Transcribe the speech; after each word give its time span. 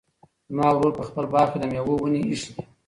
زما 0.49 0.67
ورور 0.73 0.91
په 0.99 1.03
خپل 1.09 1.25
باغ 1.33 1.47
کې 1.51 1.57
د 1.59 1.63
مېوو 1.71 1.93
ونې 1.99 2.19
ایښي 2.27 2.51
دي. 2.55 2.63